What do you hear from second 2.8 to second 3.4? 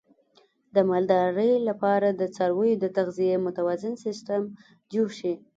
د تغذیې